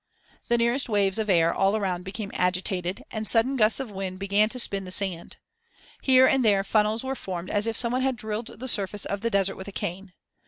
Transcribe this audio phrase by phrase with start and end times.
[0.47, 4.49] The nearest waves of air all around became agitated and sudden gusts of wind began
[4.49, 5.37] to spin the sand.
[6.01, 9.29] Here and there funnels were formed as if someone had drilled the surface of the
[9.29, 10.13] desert with a cane.